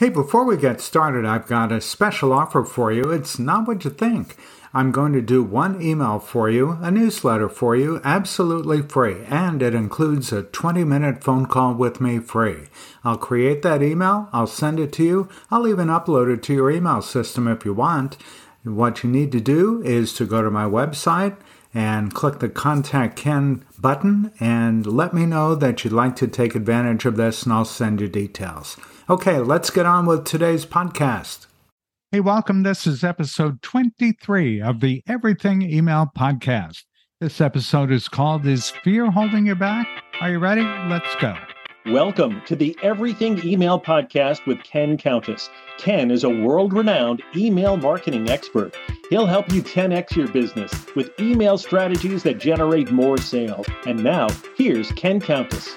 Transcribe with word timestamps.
Hey, 0.00 0.08
before 0.08 0.46
we 0.46 0.56
get 0.56 0.80
started, 0.80 1.26
I've 1.26 1.46
got 1.46 1.70
a 1.70 1.78
special 1.78 2.32
offer 2.32 2.64
for 2.64 2.90
you. 2.90 3.10
It's 3.10 3.38
not 3.38 3.68
what 3.68 3.84
you 3.84 3.90
think. 3.90 4.34
I'm 4.72 4.92
going 4.92 5.12
to 5.12 5.20
do 5.20 5.42
one 5.42 5.82
email 5.82 6.18
for 6.18 6.48
you, 6.48 6.78
a 6.80 6.90
newsletter 6.90 7.50
for 7.50 7.76
you, 7.76 8.00
absolutely 8.02 8.80
free, 8.80 9.22
and 9.26 9.60
it 9.60 9.74
includes 9.74 10.32
a 10.32 10.44
20 10.44 10.84
minute 10.84 11.22
phone 11.22 11.44
call 11.44 11.74
with 11.74 12.00
me 12.00 12.18
free. 12.18 12.68
I'll 13.04 13.18
create 13.18 13.60
that 13.60 13.82
email, 13.82 14.30
I'll 14.32 14.46
send 14.46 14.80
it 14.80 14.90
to 14.94 15.04
you, 15.04 15.28
I'll 15.50 15.68
even 15.68 15.88
upload 15.88 16.32
it 16.32 16.42
to 16.44 16.54
your 16.54 16.70
email 16.70 17.02
system 17.02 17.46
if 17.46 17.66
you 17.66 17.74
want. 17.74 18.16
What 18.64 19.04
you 19.04 19.10
need 19.10 19.30
to 19.32 19.40
do 19.40 19.82
is 19.82 20.14
to 20.14 20.24
go 20.24 20.40
to 20.40 20.50
my 20.50 20.64
website 20.64 21.36
and 21.72 22.14
click 22.14 22.38
the 22.38 22.48
Contact 22.48 23.16
Ken 23.16 23.64
button 23.78 24.32
and 24.40 24.86
let 24.86 25.14
me 25.14 25.26
know 25.26 25.54
that 25.54 25.84
you'd 25.84 25.92
like 25.92 26.16
to 26.16 26.26
take 26.26 26.54
advantage 26.54 27.04
of 27.04 27.16
this, 27.16 27.44
and 27.44 27.52
I'll 27.52 27.64
send 27.64 28.00
you 28.00 28.08
details. 28.08 28.76
Okay, 29.08 29.38
let's 29.38 29.70
get 29.70 29.86
on 29.86 30.06
with 30.06 30.24
today's 30.24 30.66
podcast. 30.66 31.46
Hey, 32.12 32.20
welcome. 32.20 32.64
This 32.64 32.86
is 32.86 33.04
episode 33.04 33.62
23 33.62 34.60
of 34.60 34.80
the 34.80 35.02
Everything 35.06 35.62
Email 35.62 36.10
Podcast. 36.16 36.84
This 37.20 37.40
episode 37.40 37.92
is 37.92 38.08
called 38.08 38.46
Is 38.46 38.70
Fear 38.82 39.10
Holding 39.10 39.46
You 39.46 39.54
Back? 39.54 39.86
Are 40.20 40.30
you 40.30 40.38
ready? 40.38 40.62
Let's 40.62 41.14
go. 41.20 41.36
Welcome 41.86 42.42
to 42.44 42.54
the 42.54 42.76
Everything 42.82 43.42
Email 43.42 43.80
Podcast 43.80 44.46
with 44.46 44.62
Ken 44.62 44.98
Countess. 44.98 45.48
Ken 45.78 46.10
is 46.10 46.24
a 46.24 46.28
world 46.28 46.74
renowned 46.74 47.22
email 47.34 47.78
marketing 47.78 48.28
expert. 48.28 48.76
He'll 49.08 49.24
help 49.24 49.50
you 49.50 49.62
10x 49.62 50.14
your 50.14 50.28
business 50.28 50.70
with 50.94 51.18
email 51.18 51.56
strategies 51.56 52.22
that 52.24 52.38
generate 52.38 52.92
more 52.92 53.16
sales. 53.16 53.64
And 53.86 54.04
now, 54.04 54.28
here's 54.58 54.92
Ken 54.92 55.20
Countess. 55.20 55.74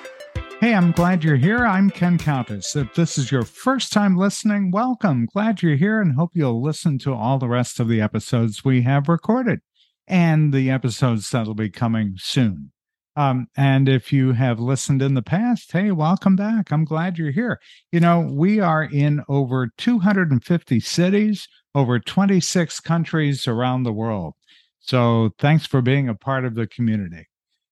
Hey, 0.60 0.74
I'm 0.74 0.92
glad 0.92 1.24
you're 1.24 1.38
here. 1.38 1.66
I'm 1.66 1.90
Ken 1.90 2.18
Countess. 2.18 2.76
If 2.76 2.94
this 2.96 3.18
is 3.18 3.32
your 3.32 3.44
first 3.44 3.94
time 3.94 4.18
listening, 4.18 4.72
welcome. 4.72 5.26
Glad 5.34 5.62
you're 5.62 5.78
here 5.78 6.02
and 6.02 6.16
hope 6.16 6.32
you'll 6.34 6.62
listen 6.62 7.00
to 7.00 7.14
all 7.14 7.40
the 7.40 7.48
rest 7.48 7.80
of 7.80 7.88
the 7.88 8.02
episodes 8.02 8.66
we 8.66 8.82
have 8.82 9.08
recorded 9.08 9.62
and 10.06 10.54
the 10.54 10.70
episodes 10.70 11.30
that'll 11.30 11.56
be 11.56 11.70
coming 11.70 12.16
soon. 12.18 12.73
Um, 13.16 13.48
and 13.56 13.88
if 13.88 14.12
you 14.12 14.32
have 14.34 14.60
listened 14.60 15.02
in 15.02 15.14
the 15.14 15.22
past, 15.22 15.72
hey, 15.72 15.92
welcome 15.92 16.36
back. 16.36 16.72
I'm 16.72 16.84
glad 16.84 17.18
you're 17.18 17.32
here. 17.32 17.60
You 17.92 18.00
know, 18.00 18.22
we 18.22 18.60
are 18.60 18.84
in 18.84 19.24
over 19.30 19.70
250 19.78 20.80
cities, 20.80 21.48
over 21.76 22.00
26 22.00 22.80
countries 22.80 23.48
around 23.48 23.84
the 23.84 23.94
world. 23.94 24.34
So 24.80 25.30
thanks 25.38 25.66
for 25.66 25.82
being 25.82 26.10
a 26.10 26.16
part 26.16 26.44
of 26.44 26.56
the 26.56 26.68
community. 26.68 27.28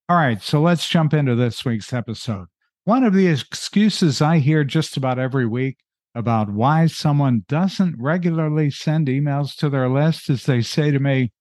All 0.07 0.17
right, 0.17 0.41
so 0.41 0.61
let's 0.61 0.87
jump 0.87 1.13
into 1.13 1.35
this 1.35 1.65
week's 1.65 1.91
episode. 1.91 2.47
One 2.83 3.03
of 3.03 3.13
the 3.13 3.27
excuses 3.27 4.21
I 4.21 4.39
hear 4.39 4.63
just 4.63 4.97
about 4.97 5.19
every 5.19 5.45
week 5.45 5.77
about 6.13 6.49
why 6.49 6.87
someone 6.87 7.45
doesn't 7.47 7.95
regularly 7.97 8.69
send 8.69 9.07
emails 9.07 9.55
to 9.55 9.69
their 9.69 9.89
list 9.89 10.29
is 10.29 10.45
they 10.45 10.61
say 10.61 10.91
to 10.91 10.99
me, 10.99 11.31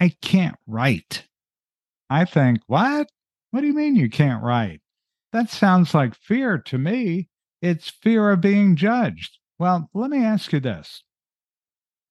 I 0.00 0.12
can't 0.22 0.56
write. 0.66 1.24
I 2.08 2.24
think, 2.24 2.60
what? 2.66 3.08
What 3.56 3.62
do 3.62 3.68
you 3.68 3.74
mean 3.74 3.96
you 3.96 4.10
can't 4.10 4.44
write? 4.44 4.82
That 5.32 5.48
sounds 5.48 5.94
like 5.94 6.14
fear 6.14 6.58
to 6.58 6.76
me. 6.76 7.30
It's 7.62 7.88
fear 7.88 8.30
of 8.30 8.42
being 8.42 8.76
judged. 8.76 9.38
Well, 9.58 9.88
let 9.94 10.10
me 10.10 10.22
ask 10.22 10.52
you 10.52 10.60
this 10.60 11.04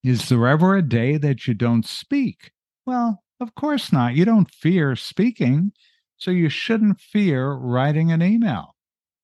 Is 0.04 0.28
there 0.28 0.48
ever 0.48 0.76
a 0.76 0.82
day 0.82 1.18
that 1.18 1.46
you 1.46 1.54
don't 1.54 1.86
speak? 1.86 2.50
Well, 2.88 3.22
of 3.40 3.54
course 3.54 3.94
not. 3.94 4.16
You 4.16 4.26
don't 4.26 4.50
fear 4.50 4.96
speaking. 4.96 5.72
So 6.18 6.32
you 6.32 6.50
shouldn't 6.50 7.00
fear 7.00 7.52
writing 7.52 8.12
an 8.12 8.24
email. 8.24 8.74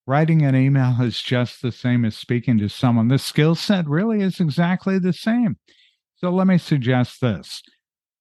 Writing 0.06 0.44
an 0.44 0.56
email 0.56 1.02
is 1.02 1.24
just 1.24 1.64
the 1.64 1.72
same 1.72 2.06
as 2.06 2.16
speaking 2.16 2.60
to 2.60 2.70
someone. 2.70 3.08
The 3.08 3.18
skill 3.18 3.56
set 3.56 3.88
really 3.88 4.22
is 4.22 4.40
exactly 4.40 5.00
the 5.00 5.12
same. 5.12 5.58
So 6.18 6.30
let 6.30 6.46
me 6.46 6.60
suggest 6.60 7.20
this 7.20 7.64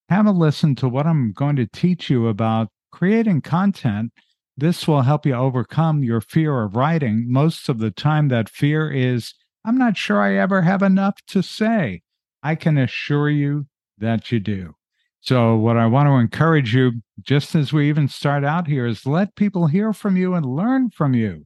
have 0.09 0.25
a 0.25 0.31
listen 0.31 0.75
to 0.77 0.89
what 0.89 1.07
I'm 1.07 1.33
going 1.33 1.57
to 1.57 1.67
teach 1.67 2.09
you 2.09 2.29
about 2.29 2.69
creating 2.91 3.43
content. 3.43 4.13
This 4.57 4.87
will 4.87 5.03
help 5.03 5.25
you 5.25 5.35
overcome 5.35 6.03
your 6.03 6.21
fear 6.21 6.63
of 6.63 6.77
writing. 6.77 7.25
Most 7.29 7.69
of 7.69 7.79
the 7.79 7.91
time, 7.91 8.29
that 8.29 8.49
fear 8.49 8.91
is, 8.91 9.35
I'm 9.65 9.79
not 9.79 9.97
sure 9.97 10.21
I 10.21 10.37
ever 10.37 10.63
have 10.63 10.83
enough 10.83 11.15
to 11.29 11.43
say. 11.43 12.03
I 12.43 12.55
can 12.55 12.79
assure 12.79 13.31
you 13.31 13.67
that 13.99 14.33
you 14.33 14.41
do. 14.41 14.75
So, 15.23 15.57
what 15.57 15.77
I 15.77 15.87
want 15.87 16.07
to 16.09 16.15
encourage 16.15 16.75
you, 16.75 17.03
just 17.21 17.55
as 17.55 17.73
we 17.73 17.89
even 17.89 18.09
start 18.09 18.43
out 18.43 18.67
here, 18.67 18.87
is 18.87 19.05
let 19.05 19.37
people 19.37 19.67
hear 19.67 19.93
from 19.93 20.17
you 20.17 20.35
and 20.35 20.47
learn 20.47 20.91
from 20.91 21.13
you. 21.15 21.45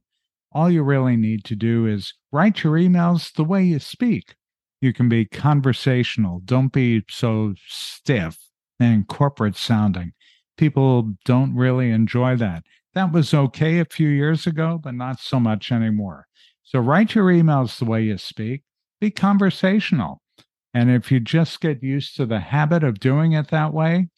All 0.53 0.71
you 0.71 0.83
really 0.83 1.17
need 1.17 1.43
to 1.45 1.55
do 1.55 1.85
is 1.85 2.13
write 2.31 2.63
your 2.63 2.75
emails 2.75 3.33
the 3.33 3.43
way 3.43 3.63
you 3.65 3.79
speak. 3.79 4.35
You 4.79 4.93
can 4.93 5.09
be 5.09 5.25
conversational. 5.25 6.41
Don't 6.45 6.71
be 6.71 7.03
so 7.09 7.55
stiff 7.67 8.39
and 8.79 9.07
corporate 9.07 9.57
sounding. 9.57 10.13
People 10.57 11.13
don't 11.25 11.55
really 11.55 11.91
enjoy 11.91 12.35
that. 12.37 12.63
That 12.93 13.11
was 13.11 13.33
okay 13.33 13.79
a 13.79 13.85
few 13.85 14.07
years 14.07 14.47
ago, 14.47 14.79
but 14.81 14.93
not 14.93 15.19
so 15.19 15.39
much 15.39 15.71
anymore. 15.71 16.27
So, 16.63 16.79
write 16.79 17.13
your 17.13 17.25
emails 17.25 17.77
the 17.77 17.85
way 17.85 18.03
you 18.03 18.17
speak. 18.17 18.63
Be 18.99 19.11
conversational. 19.11 20.21
And 20.73 20.89
if 20.89 21.11
you 21.11 21.19
just 21.19 21.61
get 21.61 21.83
used 21.83 22.15
to 22.17 22.25
the 22.25 22.39
habit 22.39 22.83
of 22.83 22.99
doing 22.99 23.33
it 23.33 23.49
that 23.49 23.73
way, 23.73 24.09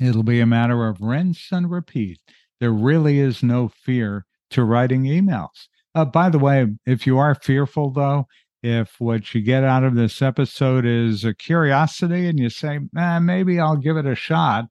it'll 0.00 0.22
be 0.22 0.40
a 0.40 0.46
matter 0.46 0.88
of 0.88 1.00
rinse 1.00 1.48
and 1.52 1.70
repeat. 1.70 2.18
There 2.60 2.72
really 2.72 3.18
is 3.18 3.42
no 3.42 3.68
fear 3.68 4.26
to 4.50 4.64
writing 4.64 5.04
emails. 5.04 5.68
Uh, 5.94 6.04
by 6.04 6.28
the 6.28 6.38
way, 6.38 6.66
if 6.86 7.06
you 7.06 7.18
are 7.18 7.34
fearful, 7.34 7.90
though, 7.90 8.26
if 8.62 8.96
what 8.98 9.34
you 9.34 9.40
get 9.40 9.64
out 9.64 9.84
of 9.84 9.94
this 9.94 10.20
episode 10.20 10.84
is 10.84 11.24
a 11.24 11.34
curiosity 11.34 12.26
and 12.28 12.38
you 12.38 12.50
say, 12.50 12.80
eh, 12.96 13.18
maybe 13.18 13.58
I'll 13.58 13.76
give 13.76 13.96
it 13.96 14.06
a 14.06 14.14
shot, 14.14 14.66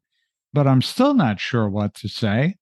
but 0.54 0.68
I'm 0.68 0.82
still 0.82 1.14
not 1.14 1.40
sure 1.40 1.70
what 1.70 1.94
to 1.96 2.08
say, 2.08 2.56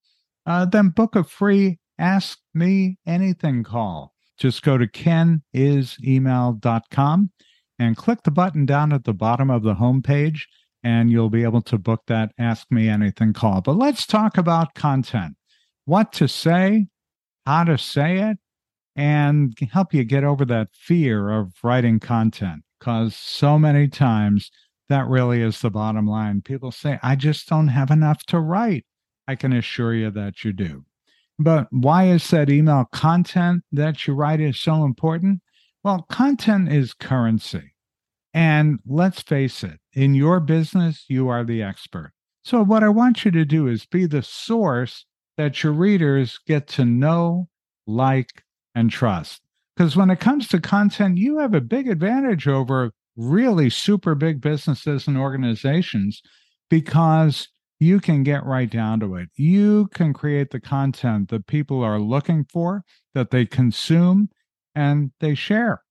uh, 0.46 0.66
then 0.66 0.90
book 0.90 1.16
a 1.16 1.24
free 1.24 1.80
Ask 2.00 2.40
Me 2.54 2.98
Anything 3.06 3.64
call. 3.64 4.14
Just 4.38 4.64
go 4.64 4.78
to 4.78 4.88
kenisemail.com 4.88 7.32
and 7.80 7.98
click 7.98 8.24
the 8.24 8.32
button 8.32 8.66
down 8.66 8.94
at 8.94 9.04
the 9.04 9.14
bottom 9.14 9.50
of 9.50 9.64
the 9.64 9.76
homepage, 9.76 10.44
and 10.84 11.12
you'll 11.12 11.30
be 11.30 11.44
able 11.44 11.62
to 11.64 11.78
book 11.78 12.04
that 12.08 12.32
Ask 12.38 12.72
Me 12.72 12.90
Anything 12.90 13.34
call. 13.34 13.62
But 13.62 13.78
let's 13.78 14.06
talk 14.06 14.38
about 14.38 14.74
content 14.74 15.36
what 15.86 16.12
to 16.14 16.28
say, 16.28 16.88
how 17.46 17.64
to 17.64 17.78
say 17.78 18.20
it, 18.20 18.38
and 18.96 19.58
help 19.72 19.94
you 19.94 20.04
get 20.04 20.24
over 20.24 20.46
that 20.46 20.70
fear 20.74 21.32
of 21.32 21.54
writing 21.64 22.00
content. 22.00 22.64
Because 22.80 23.16
so 23.16 23.58
many 23.58 23.88
times 23.88 24.52
that 24.90 25.08
really 25.08 25.42
is 25.42 25.62
the 25.62 25.70
bottom 25.70 26.08
line. 26.08 26.42
People 26.42 26.72
say, 26.72 27.00
I 27.04 27.16
just 27.16 27.48
don't 27.48 27.68
have 27.68 27.92
enough 27.92 28.24
to 28.28 28.40
write. 28.40 28.86
I 29.28 29.36
can 29.36 29.54
assure 29.54 29.94
you 29.94 30.12
that 30.12 30.44
you 30.44 30.54
do. 30.54 30.86
But 31.40 31.68
why 31.72 32.06
is 32.06 32.30
that 32.30 32.50
email 32.50 32.86
content 32.92 33.64
that 33.72 34.08
you 34.08 34.14
write 34.14 34.40
is 34.40 34.60
so 34.60 34.84
important? 34.84 35.42
Well, 35.84 36.06
content 36.10 36.72
is 36.72 36.94
currency. 36.94 37.74
And 38.34 38.80
let's 38.86 39.22
face 39.22 39.64
it, 39.64 39.80
in 39.94 40.14
your 40.14 40.40
business, 40.40 41.06
you 41.08 41.28
are 41.28 41.44
the 41.44 41.62
expert. 41.64 42.14
So, 42.44 42.64
what 42.64 42.84
I 42.84 42.90
want 42.90 43.26
you 43.26 43.32
to 43.32 43.46
do 43.46 43.68
is 43.68 43.86
be 43.86 44.06
the 44.06 44.22
source 44.22 45.06
that 45.38 45.64
your 45.64 45.74
readers 45.74 46.40
get 46.48 46.68
to 46.70 46.86
know, 46.86 47.48
like, 47.86 48.44
and 48.74 48.90
trust. 48.90 49.42
Because 49.76 49.96
when 49.96 50.10
it 50.10 50.20
comes 50.20 50.48
to 50.50 50.60
content, 50.60 51.18
you 51.18 51.38
have 51.40 51.54
a 51.54 51.62
big 51.62 51.88
advantage 51.88 52.48
over 52.48 52.92
really 53.18 53.70
super 53.70 54.16
big 54.16 54.40
businesses 54.40 55.08
and 55.08 55.18
organizations 55.18 56.22
because 56.70 57.50
you 57.80 58.00
can 58.00 58.24
get 58.24 58.46
right 58.46 58.70
down 58.70 59.00
to 59.00 59.16
it. 59.16 59.30
You 59.36 59.88
can 59.94 60.14
create 60.14 60.52
the 60.52 60.60
content 60.60 61.30
that 61.30 61.48
people 61.48 61.84
are 61.84 62.00
looking 62.00 62.46
for, 62.46 62.84
that 63.14 63.32
they 63.32 63.46
consume, 63.46 64.30
and 64.74 65.12
they 65.20 65.36
share. 65.36 65.82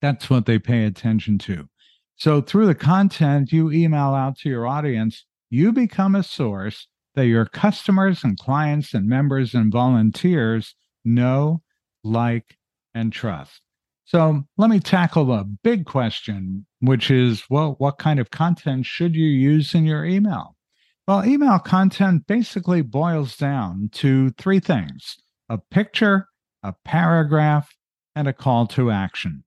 That's 0.00 0.30
what 0.30 0.46
they 0.46 0.58
pay 0.58 0.84
attention 0.84 1.38
to. 1.38 1.68
So, 2.16 2.40
through 2.40 2.66
the 2.66 2.74
content 2.74 3.52
you 3.52 3.70
email 3.70 4.14
out 4.14 4.38
to 4.38 4.48
your 4.48 4.66
audience, 4.66 5.26
you 5.50 5.72
become 5.72 6.14
a 6.14 6.22
source 6.22 6.88
that 7.14 7.26
your 7.26 7.46
customers 7.46 8.24
and 8.24 8.38
clients 8.38 8.94
and 8.94 9.06
members 9.06 9.54
and 9.54 9.72
volunteers 9.72 10.74
know, 11.04 11.62
like, 12.02 12.56
and 12.94 13.12
trust. 13.12 13.60
So, 14.06 14.44
let 14.56 14.70
me 14.70 14.78
tackle 14.78 15.32
a 15.32 15.42
big 15.42 15.84
question, 15.84 16.64
which 16.78 17.10
is 17.10 17.42
well, 17.50 17.74
what 17.78 17.98
kind 17.98 18.20
of 18.20 18.30
content 18.30 18.86
should 18.86 19.16
you 19.16 19.26
use 19.26 19.74
in 19.74 19.84
your 19.84 20.04
email? 20.04 20.56
Well, 21.08 21.26
email 21.26 21.58
content 21.58 22.28
basically 22.28 22.82
boils 22.82 23.36
down 23.36 23.90
to 23.94 24.30
three 24.30 24.60
things 24.60 25.16
a 25.48 25.58
picture, 25.58 26.28
a 26.62 26.74
paragraph, 26.84 27.76
and 28.14 28.28
a 28.28 28.32
call 28.32 28.68
to 28.68 28.92
action. 28.92 29.42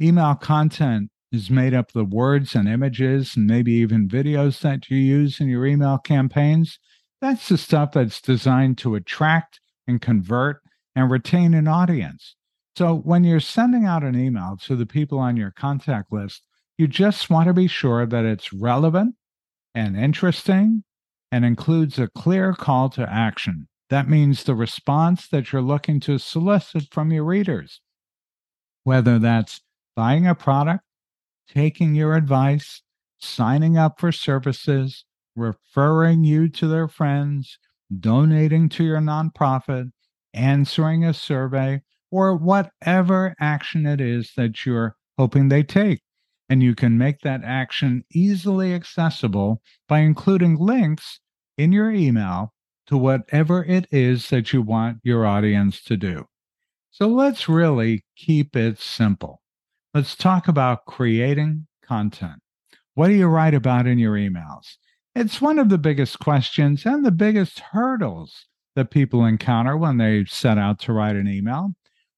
Email 0.00 0.36
content 0.36 1.10
is 1.32 1.50
made 1.50 1.74
up 1.74 1.88
of 1.88 1.92
the 1.94 2.04
words 2.04 2.54
and 2.54 2.68
images 2.68 3.36
and 3.36 3.48
maybe 3.48 3.72
even 3.72 4.08
videos 4.08 4.60
that 4.60 4.88
you 4.88 4.98
use 4.98 5.40
in 5.40 5.48
your 5.48 5.66
email 5.66 5.98
campaigns. 5.98 6.78
That's 7.20 7.48
the 7.48 7.58
stuff 7.58 7.90
that's 7.92 8.20
designed 8.20 8.78
to 8.78 8.94
attract 8.94 9.58
and 9.88 10.00
convert 10.00 10.62
and 10.94 11.10
retain 11.10 11.54
an 11.54 11.66
audience. 11.66 12.36
So 12.76 12.94
when 12.94 13.24
you're 13.24 13.40
sending 13.40 13.86
out 13.86 14.02
an 14.02 14.18
email 14.18 14.58
to 14.64 14.76
the 14.76 14.84
people 14.84 15.18
on 15.18 15.36
your 15.38 15.50
contact 15.50 16.12
list, 16.12 16.42
you 16.76 16.86
just 16.86 17.30
want 17.30 17.46
to 17.46 17.54
be 17.54 17.68
sure 17.68 18.04
that 18.04 18.26
it's 18.26 18.52
relevant 18.52 19.14
and 19.74 19.96
interesting 19.96 20.84
and 21.32 21.44
includes 21.44 21.98
a 21.98 22.08
clear 22.08 22.52
call 22.52 22.90
to 22.90 23.10
action. 23.10 23.68
That 23.88 24.10
means 24.10 24.44
the 24.44 24.54
response 24.54 25.26
that 25.28 25.52
you're 25.52 25.62
looking 25.62 26.00
to 26.00 26.18
solicit 26.18 26.92
from 26.92 27.12
your 27.12 27.24
readers, 27.24 27.80
whether 28.84 29.18
that's 29.18 29.62
buying 29.94 30.26
a 30.26 30.34
product, 30.34 30.84
taking 31.48 31.94
your 31.94 32.14
advice, 32.14 32.82
signing 33.18 33.78
up 33.78 33.98
for 33.98 34.12
services, 34.12 35.06
referring 35.34 36.24
you 36.24 36.48
to 36.50 36.68
their 36.68 36.88
friends, 36.88 37.58
donating 38.00 38.68
to 38.68 38.84
your 38.84 39.00
nonprofit, 39.00 39.92
answering 40.34 41.04
a 41.04 41.14
survey, 41.14 41.80
or 42.16 42.34
whatever 42.34 43.34
action 43.38 43.84
it 43.84 44.00
is 44.00 44.32
that 44.38 44.64
you're 44.64 44.96
hoping 45.18 45.50
they 45.50 45.62
take. 45.62 46.00
And 46.48 46.62
you 46.62 46.74
can 46.74 46.96
make 46.96 47.20
that 47.20 47.42
action 47.44 48.04
easily 48.10 48.72
accessible 48.72 49.60
by 49.86 49.98
including 49.98 50.56
links 50.56 51.20
in 51.58 51.72
your 51.72 51.90
email 51.90 52.54
to 52.86 52.96
whatever 52.96 53.62
it 53.64 53.86
is 53.90 54.30
that 54.30 54.50
you 54.54 54.62
want 54.62 54.96
your 55.02 55.26
audience 55.26 55.82
to 55.82 55.98
do. 55.98 56.24
So 56.90 57.06
let's 57.06 57.50
really 57.50 58.06
keep 58.16 58.56
it 58.56 58.78
simple. 58.78 59.42
Let's 59.92 60.16
talk 60.16 60.48
about 60.48 60.86
creating 60.86 61.66
content. 61.82 62.40
What 62.94 63.08
do 63.08 63.14
you 63.14 63.26
write 63.26 63.52
about 63.52 63.86
in 63.86 63.98
your 63.98 64.14
emails? 64.14 64.76
It's 65.14 65.42
one 65.42 65.58
of 65.58 65.68
the 65.68 65.76
biggest 65.76 66.18
questions 66.18 66.86
and 66.86 67.04
the 67.04 67.10
biggest 67.10 67.60
hurdles 67.60 68.46
that 68.74 68.90
people 68.90 69.26
encounter 69.26 69.76
when 69.76 69.98
they 69.98 70.24
set 70.24 70.56
out 70.56 70.78
to 70.80 70.94
write 70.94 71.16
an 71.16 71.28
email. 71.28 71.74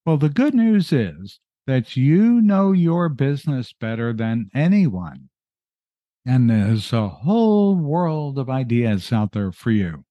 Well, 0.08 0.16
the 0.16 0.30
good 0.30 0.54
news 0.54 0.90
is 0.90 1.38
that 1.66 1.94
you 1.94 2.40
know 2.40 2.72
your 2.72 3.10
business 3.10 3.74
better 3.74 4.14
than 4.14 4.48
anyone. 4.54 5.28
And 6.24 6.48
there's 6.48 6.94
a 6.94 7.08
whole 7.08 7.76
world 7.76 8.38
of 8.38 8.48
ideas 8.48 9.12
out 9.12 9.32
there 9.32 9.52
for 9.52 9.70
you. 9.70 10.06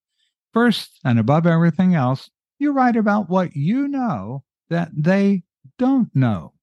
First, 0.53 0.99
and 1.03 1.17
above 1.17 1.47
everything 1.47 1.95
else, 1.95 2.29
you 2.59 2.73
write 2.73 2.95
about 2.95 3.27
what 3.27 3.55
you 3.55 3.87
know 3.87 4.43
that 4.69 4.91
they 4.95 5.41
don't 5.79 6.15
know. 6.15 6.53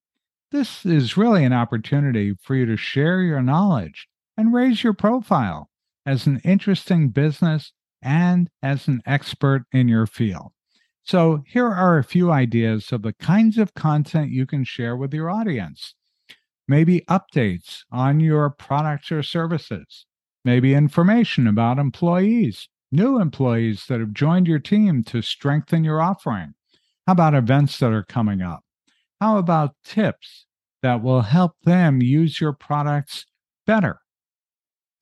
This 0.52 0.86
is 0.86 1.16
really 1.16 1.44
an 1.44 1.52
opportunity 1.52 2.34
for 2.40 2.54
you 2.54 2.66
to 2.66 2.76
share 2.76 3.20
your 3.20 3.42
knowledge 3.42 4.06
and 4.36 4.54
raise 4.54 4.84
your 4.84 4.94
profile 4.94 5.70
as 6.06 6.28
an 6.28 6.40
interesting 6.44 7.08
business 7.08 7.72
and 8.00 8.48
as 8.62 8.86
an 8.86 9.02
expert 9.06 9.64
in 9.72 9.88
your 9.88 10.06
field. 10.06 10.52
So, 11.06 11.42
here 11.46 11.68
are 11.68 11.98
a 11.98 12.04
few 12.04 12.32
ideas 12.32 12.90
of 12.90 13.02
the 13.02 13.12
kinds 13.12 13.58
of 13.58 13.74
content 13.74 14.30
you 14.30 14.46
can 14.46 14.64
share 14.64 14.96
with 14.96 15.12
your 15.12 15.28
audience. 15.28 15.94
Maybe 16.66 17.02
updates 17.10 17.80
on 17.92 18.20
your 18.20 18.48
products 18.48 19.12
or 19.12 19.22
services, 19.22 20.06
maybe 20.46 20.72
information 20.72 21.46
about 21.46 21.78
employees, 21.78 22.70
new 22.90 23.20
employees 23.20 23.84
that 23.88 24.00
have 24.00 24.14
joined 24.14 24.48
your 24.48 24.58
team 24.58 25.02
to 25.04 25.20
strengthen 25.20 25.84
your 25.84 26.00
offering. 26.00 26.54
How 27.06 27.12
about 27.12 27.34
events 27.34 27.78
that 27.80 27.92
are 27.92 28.02
coming 28.02 28.40
up? 28.40 28.64
How 29.20 29.36
about 29.36 29.76
tips 29.84 30.46
that 30.82 31.02
will 31.02 31.20
help 31.20 31.52
them 31.64 32.00
use 32.00 32.40
your 32.40 32.54
products 32.54 33.26
better? 33.66 33.98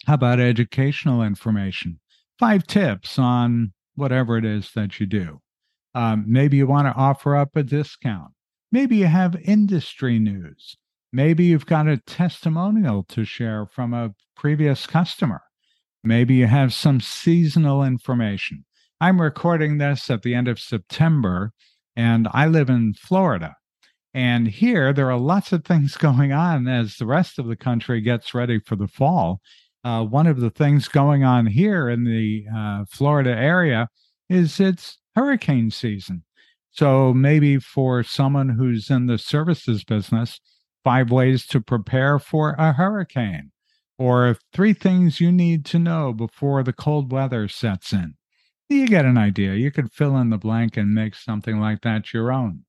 How 0.07 0.15
about 0.15 0.41
educational 0.41 1.23
information? 1.23 2.01
Five 2.41 2.67
tips 2.67 3.21
on 3.21 3.73
whatever 3.95 4.37
it 4.37 4.45
is 4.45 4.73
that 4.73 4.99
you 4.99 5.07
do. 5.07 5.41
Um, 5.95 6.25
maybe 6.27 6.57
you 6.57 6.67
want 6.67 6.87
to 6.87 6.95
offer 6.95 7.37
up 7.37 7.55
a 7.57 7.63
discount. 7.63 8.33
Maybe 8.71 8.97
you 8.97 9.07
have 9.07 9.37
industry 9.45 10.19
news. 10.19 10.77
Maybe 11.13 11.45
you've 11.45 11.67
got 11.67 11.89
a 11.89 11.99
testimonial 11.99 13.05
to 13.11 13.25
share 13.25 13.67
from 13.67 13.93
a 13.93 14.15
previous 14.35 14.87
customer. 14.87 15.43
Maybe 16.03 16.35
you 16.35 16.47
have 16.47 16.73
some 16.73 17.01
seasonal 17.01 17.85
information. 17.85 18.65
I'm 19.01 19.21
recording 19.21 19.79
this 19.79 20.11
at 20.11 20.23
the 20.23 20.35
end 20.35 20.49
of 20.49 20.59
September, 20.59 21.53
and 21.97 22.29
I 22.33 22.47
live 22.47 22.71
in 22.71 22.95
Florida. 22.95 23.57
And 24.15 24.49
here, 24.49 24.93
there 24.93 25.11
are 25.11 25.19
lots 25.19 25.53
of 25.53 25.65
things 25.65 25.97
going 25.99 26.33
on 26.33 26.67
as 26.67 26.97
the 26.97 27.07
rest 27.07 27.39
of 27.39 27.47
the 27.47 27.57
country 27.57 28.01
gets 28.01 28.33
ready 28.33 28.59
for 28.59 28.77
the 28.77 28.89
fall. 28.89 29.41
Uh, 29.85 30.05
one 30.05 30.27
of 30.27 30.41
the 30.41 30.51
things 30.51 30.89
going 30.89 31.25
on 31.25 31.47
here 31.47 31.89
in 31.89 32.05
the 32.05 32.47
uh, 32.55 32.85
Florida 32.89 33.31
area 33.31 33.89
is 34.29 34.61
it's 34.61 34.99
hurricane 35.15 35.71
season. 35.71 36.25
So 36.71 37.13
maybe 37.13 37.59
for 37.59 38.03
someone 38.03 38.51
who's 38.51 38.91
in 38.91 39.07
the 39.07 39.19
services 39.19 39.85
business, 39.85 40.41
five 40.85 41.11
ways 41.11 41.47
to 41.49 41.61
prepare 41.61 42.19
for 42.19 42.55
a 42.59 42.73
hurricane, 42.73 43.53
or 43.99 44.39
three 44.53 44.73
things 44.73 45.21
you 45.21 45.31
need 45.31 45.65
to 45.67 45.79
know 45.79 46.13
before 46.13 46.63
the 46.63 46.73
cold 46.73 47.13
weather 47.13 47.47
sets 47.47 47.93
in. 47.93 48.15
You 48.69 48.87
get 48.87 49.05
an 49.05 49.19
idea. 49.19 49.55
You 49.55 49.71
could 49.71 49.93
fill 49.93 50.17
in 50.17 50.31
the 50.31 50.39
blank 50.39 50.79
and 50.79 50.95
make 50.95 51.15
something 51.15 51.61
like 51.61 51.83
that 51.83 52.15
your 52.15 52.33
own. 52.33 52.65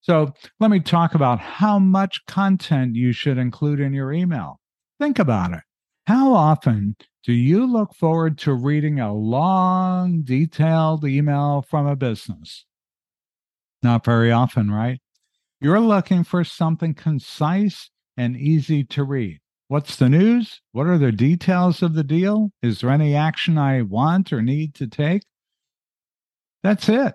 So 0.00 0.32
let 0.58 0.70
me 0.70 0.80
talk 0.80 1.14
about 1.14 1.38
how 1.38 1.78
much 1.78 2.24
content 2.26 2.96
you 2.96 3.12
should 3.12 3.38
include 3.38 3.80
in 3.80 3.92
your 3.92 4.12
email. 4.12 4.60
Think 4.98 5.18
about 5.18 5.52
it. 5.52 5.60
How 6.06 6.34
often 6.34 6.96
do 7.24 7.32
you 7.32 7.64
look 7.64 7.94
forward 7.94 8.36
to 8.38 8.52
reading 8.54 8.98
a 8.98 9.14
long, 9.14 10.22
detailed 10.22 11.04
email 11.04 11.62
from 11.62 11.86
a 11.86 11.94
business? 11.94 12.64
Not 13.82 14.04
very 14.04 14.32
often, 14.32 14.70
right? 14.70 15.00
You're 15.60 15.80
looking 15.80 16.24
for 16.24 16.42
something 16.42 16.94
concise 16.94 17.90
and 18.16 18.36
easy 18.36 18.82
to 18.84 19.04
read. 19.04 19.38
What's 19.68 19.96
the 19.96 20.08
news? 20.08 20.60
What 20.72 20.86
are 20.88 20.98
the 20.98 21.12
details 21.12 21.82
of 21.82 21.94
the 21.94 22.04
deal? 22.04 22.50
Is 22.62 22.80
there 22.80 22.90
any 22.90 23.14
action 23.14 23.56
I 23.56 23.82
want 23.82 24.32
or 24.32 24.42
need 24.42 24.74
to 24.74 24.86
take? 24.86 25.22
That's 26.62 26.88
it. 26.88 27.14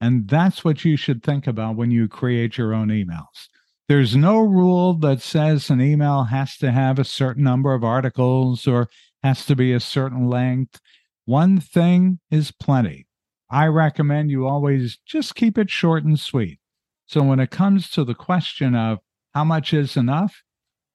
And 0.00 0.26
that's 0.26 0.64
what 0.64 0.84
you 0.84 0.96
should 0.96 1.22
think 1.22 1.46
about 1.46 1.76
when 1.76 1.90
you 1.90 2.08
create 2.08 2.58
your 2.58 2.74
own 2.74 2.88
emails. 2.88 3.48
There's 3.92 4.16
no 4.16 4.38
rule 4.38 4.94
that 5.00 5.20
says 5.20 5.68
an 5.68 5.82
email 5.82 6.24
has 6.24 6.56
to 6.56 6.72
have 6.72 6.98
a 6.98 7.04
certain 7.04 7.44
number 7.44 7.74
of 7.74 7.84
articles 7.84 8.66
or 8.66 8.88
has 9.22 9.44
to 9.44 9.54
be 9.54 9.74
a 9.74 9.80
certain 9.80 10.30
length. 10.30 10.80
One 11.26 11.60
thing 11.60 12.18
is 12.30 12.52
plenty. 12.52 13.06
I 13.50 13.66
recommend 13.66 14.30
you 14.30 14.46
always 14.46 14.98
just 15.04 15.34
keep 15.34 15.58
it 15.58 15.68
short 15.68 16.04
and 16.04 16.18
sweet. 16.18 16.58
So 17.04 17.22
when 17.22 17.38
it 17.38 17.50
comes 17.50 17.90
to 17.90 18.02
the 18.02 18.14
question 18.14 18.74
of 18.74 19.00
how 19.34 19.44
much 19.44 19.74
is 19.74 19.94
enough, 19.94 20.42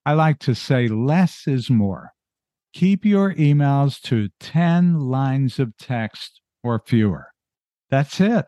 I 0.04 0.14
like 0.14 0.40
to 0.40 0.56
say 0.56 0.88
less 0.88 1.44
is 1.46 1.70
more. 1.70 2.14
Keep 2.74 3.06
your 3.06 3.32
emails 3.36 4.02
to 4.06 4.30
10 4.40 5.02
lines 5.02 5.60
of 5.60 5.78
text 5.78 6.42
or 6.64 6.82
fewer. 6.84 7.28
That's 7.92 8.20
it. 8.20 8.46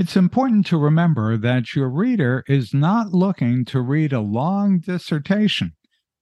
It's 0.00 0.16
important 0.16 0.64
to 0.68 0.78
remember 0.78 1.36
that 1.36 1.76
your 1.76 1.90
reader 1.90 2.42
is 2.48 2.72
not 2.72 3.12
looking 3.12 3.66
to 3.66 3.82
read 3.82 4.14
a 4.14 4.20
long 4.20 4.78
dissertation. 4.78 5.74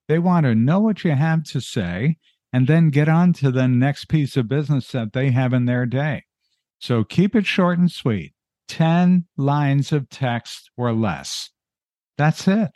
They 0.09 0.19
want 0.19 0.47
to 0.47 0.57
know 0.57 0.81
what 0.81 1.05
you 1.05 1.13
have 1.13 1.45
to 1.45 1.61
say 1.61 2.17
and 2.53 2.67
then 2.67 2.91
get 2.91 3.09
on 3.09 3.35
to 3.35 3.53
the 3.53 3.69
next 3.69 4.07
piece 4.07 4.37
of 4.37 4.49
business 4.49 4.91
that 4.91 5.13
they 5.13 5.31
have 5.31 5.53
in 5.53 5.67
their 5.67 5.87
day. 5.87 6.25
So 6.81 7.05
keep 7.05 7.37
it 7.37 7.47
short 7.47 7.79
and 7.79 7.89
sweet 7.89 8.35
10 8.67 9.27
lines 9.37 9.93
of 9.93 10.09
text 10.09 10.73
or 10.77 10.93
less. 10.93 11.51
That's 12.17 12.49
it. 12.49 12.73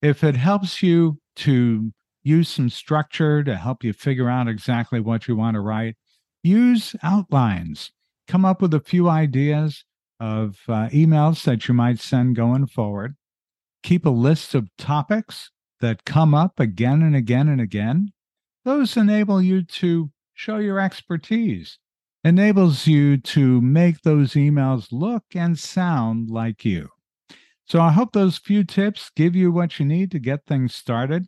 If 0.00 0.24
it 0.24 0.36
helps 0.36 0.82
you 0.82 1.18
to 1.36 1.92
use 2.22 2.48
some 2.48 2.70
structure 2.70 3.44
to 3.44 3.56
help 3.56 3.84
you 3.84 3.92
figure 3.92 4.30
out 4.30 4.48
exactly 4.48 5.00
what 5.00 5.28
you 5.28 5.36
want 5.36 5.56
to 5.56 5.60
write, 5.60 5.96
use 6.42 6.96
outlines. 7.02 7.90
Come 8.26 8.46
up 8.46 8.62
with 8.62 8.72
a 8.72 8.80
few 8.80 9.10
ideas 9.10 9.84
of 10.20 10.58
uh, 10.68 10.88
emails 10.88 11.44
that 11.44 11.68
you 11.68 11.74
might 11.74 11.98
send 11.98 12.36
going 12.36 12.66
forward. 12.66 13.16
Keep 13.82 14.06
a 14.06 14.10
list 14.10 14.54
of 14.54 14.68
topics 14.78 15.50
that 15.80 16.04
come 16.04 16.34
up 16.34 16.58
again 16.58 17.02
and 17.02 17.14
again 17.14 17.48
and 17.48 17.60
again. 17.60 18.12
Those 18.64 18.96
enable 18.96 19.42
you 19.42 19.62
to 19.62 20.10
show 20.32 20.56
your 20.56 20.80
expertise, 20.80 21.78
enables 22.24 22.86
you 22.86 23.18
to 23.18 23.60
make 23.60 24.00
those 24.00 24.32
emails 24.32 24.88
look 24.90 25.24
and 25.34 25.58
sound 25.58 26.30
like 26.30 26.64
you. 26.64 26.88
So 27.66 27.80
I 27.80 27.92
hope 27.92 28.12
those 28.12 28.38
few 28.38 28.64
tips 28.64 29.10
give 29.14 29.34
you 29.34 29.50
what 29.50 29.78
you 29.78 29.86
need 29.86 30.10
to 30.12 30.18
get 30.18 30.46
things 30.46 30.74
started. 30.74 31.26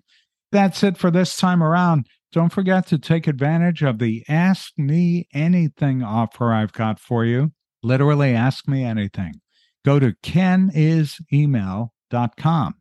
That's 0.52 0.82
it 0.82 0.96
for 0.96 1.10
this 1.10 1.36
time 1.36 1.62
around. 1.62 2.06
Don't 2.32 2.52
forget 2.52 2.86
to 2.88 2.98
take 2.98 3.26
advantage 3.26 3.82
of 3.82 3.98
the 3.98 4.24
Ask 4.28 4.72
Me 4.78 5.26
Anything 5.32 6.02
offer 6.02 6.52
I've 6.52 6.72
got 6.72 6.98
for 6.98 7.24
you. 7.24 7.52
Literally 7.86 8.34
ask 8.34 8.66
me 8.66 8.82
anything. 8.82 9.40
Go 9.84 10.00
to 10.00 10.12
kenisemail.com. 10.24 12.74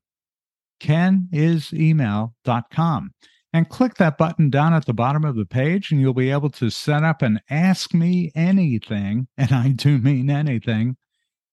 Kenisemail.com 0.81 3.12
and 3.53 3.69
click 3.69 3.93
that 3.95 4.17
button 4.17 4.50
down 4.50 4.74
at 4.74 4.88
the 4.88 4.93
bottom 4.93 5.24
of 5.24 5.35
the 5.35 5.45
page, 5.45 5.91
and 5.91 6.01
you'll 6.01 6.15
be 6.15 6.31
able 6.31 6.50
to 6.50 6.71
set 6.71 7.03
up 7.03 7.21
an 7.21 7.39
Ask 7.51 7.93
Me 7.93 8.31
Anything, 8.33 9.27
and 9.38 9.51
I 9.51 9.67
do 9.69 10.00
mean 10.00 10.31
anything. 10.31 10.97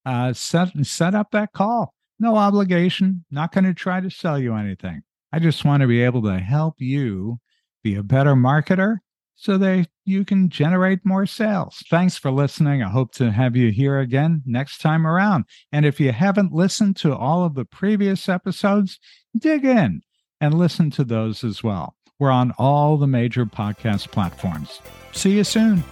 Uh, 0.06 0.32
set 0.32 0.70
set 0.86 1.14
up 1.14 1.30
that 1.32 1.52
call. 1.52 1.92
No 2.18 2.36
obligation. 2.36 3.26
Not 3.30 3.52
going 3.52 3.64
to 3.64 3.74
try 3.74 4.00
to 4.00 4.08
sell 4.08 4.38
you 4.38 4.54
anything. 4.54 5.02
I 5.30 5.40
just 5.40 5.66
want 5.66 5.82
to 5.82 5.86
be 5.86 6.02
able 6.02 6.22
to 6.22 6.38
help 6.38 6.76
you 6.78 7.38
be 7.84 7.96
a 7.96 8.02
better 8.02 8.34
marketer 8.34 9.00
so 9.42 9.58
that 9.58 9.88
you 10.04 10.24
can 10.24 10.48
generate 10.48 11.04
more 11.04 11.26
sales. 11.26 11.82
Thanks 11.90 12.16
for 12.16 12.30
listening. 12.30 12.80
I 12.80 12.88
hope 12.88 13.12
to 13.14 13.32
have 13.32 13.56
you 13.56 13.72
here 13.72 13.98
again 13.98 14.40
next 14.46 14.78
time 14.78 15.04
around. 15.04 15.46
And 15.72 15.84
if 15.84 15.98
you 15.98 16.12
haven't 16.12 16.52
listened 16.52 16.94
to 16.98 17.16
all 17.16 17.44
of 17.44 17.56
the 17.56 17.64
previous 17.64 18.28
episodes, 18.28 19.00
dig 19.36 19.64
in 19.64 20.02
and 20.40 20.54
listen 20.54 20.92
to 20.92 21.02
those 21.02 21.42
as 21.42 21.60
well. 21.60 21.96
We're 22.20 22.30
on 22.30 22.52
all 22.56 22.96
the 22.96 23.08
major 23.08 23.44
podcast 23.44 24.12
platforms. 24.12 24.80
See 25.10 25.32
you 25.32 25.42
soon. 25.42 25.82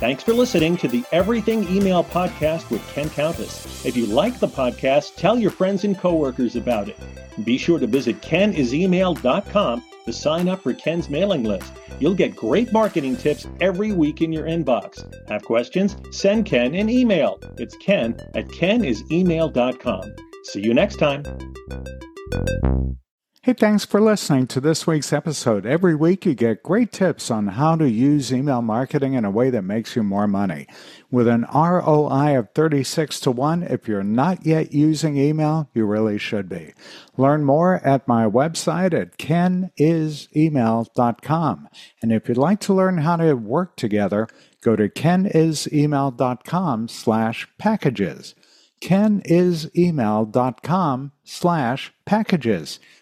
Thanks 0.00 0.22
for 0.22 0.32
listening 0.32 0.78
to 0.78 0.88
the 0.88 1.04
Everything 1.12 1.68
Email 1.68 2.02
Podcast 2.02 2.70
with 2.70 2.86
Ken 2.94 3.10
Countess. 3.10 3.84
If 3.84 3.98
you 3.98 4.06
like 4.06 4.40
the 4.40 4.48
podcast, 4.48 5.16
tell 5.16 5.38
your 5.38 5.50
friends 5.50 5.84
and 5.84 5.96
coworkers 5.98 6.56
about 6.56 6.88
it. 6.88 6.96
Be 7.44 7.58
sure 7.58 7.78
to 7.78 7.86
visit 7.86 8.22
kenisemail.com 8.22 9.84
to 10.06 10.12
sign 10.14 10.48
up 10.48 10.62
for 10.62 10.72
Ken's 10.72 11.10
mailing 11.10 11.44
list. 11.44 11.74
You'll 11.98 12.14
get 12.14 12.34
great 12.34 12.72
marketing 12.72 13.18
tips 13.18 13.46
every 13.60 13.92
week 13.92 14.22
in 14.22 14.32
your 14.32 14.46
inbox. 14.46 15.06
Have 15.28 15.42
questions? 15.42 15.96
Send 16.12 16.46
Ken 16.46 16.74
an 16.74 16.88
email. 16.88 17.38
It's 17.58 17.76
ken 17.76 18.16
at 18.34 18.48
kenisemail.com. 18.48 20.14
See 20.44 20.62
you 20.62 20.72
next 20.72 20.96
time. 20.96 21.24
Hey, 23.42 23.54
thanks 23.54 23.86
for 23.86 24.02
listening 24.02 24.48
to 24.48 24.60
this 24.60 24.86
week's 24.86 25.14
episode. 25.14 25.64
Every 25.64 25.94
week 25.94 26.26
you 26.26 26.34
get 26.34 26.62
great 26.62 26.92
tips 26.92 27.30
on 27.30 27.46
how 27.46 27.74
to 27.76 27.88
use 27.88 28.30
email 28.30 28.60
marketing 28.60 29.14
in 29.14 29.24
a 29.24 29.30
way 29.30 29.48
that 29.48 29.62
makes 29.62 29.96
you 29.96 30.02
more 30.02 30.28
money. 30.28 30.66
With 31.10 31.26
an 31.26 31.46
ROI 31.50 32.38
of 32.38 32.50
36 32.54 33.18
to 33.20 33.30
1, 33.30 33.62
if 33.62 33.88
you're 33.88 34.02
not 34.02 34.44
yet 34.44 34.74
using 34.74 35.16
email, 35.16 35.70
you 35.72 35.86
really 35.86 36.18
should 36.18 36.50
be. 36.50 36.74
Learn 37.16 37.46
more 37.46 37.76
at 37.76 38.06
my 38.06 38.26
website 38.26 38.92
at 38.92 39.16
kenisemail.com. 39.16 41.68
And 42.02 42.12
if 42.12 42.28
you'd 42.28 42.36
like 42.36 42.60
to 42.60 42.74
learn 42.74 42.98
how 42.98 43.16
to 43.16 43.32
work 43.32 43.74
together, 43.74 44.28
go 44.60 44.76
to 44.76 44.90
kenisemail.com 44.90 46.88
slash 46.88 47.48
packages. 47.56 48.34
kenisemail.com 48.82 51.12
slash 51.24 51.94
packages. 52.04 52.78